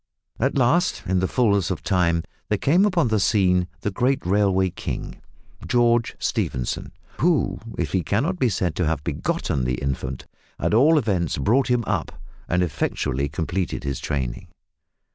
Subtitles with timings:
[0.39, 4.71] At last, in the fulness of time there came upon the scene the great railway
[4.71, 5.21] king,
[5.67, 10.25] George Stephenson, who, if he cannot be said to have begotten the infant,
[10.59, 12.13] at all events brought him up
[12.49, 14.47] and effectually completed his training.